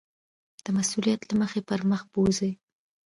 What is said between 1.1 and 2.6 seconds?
له مخې پر مخ بوځي.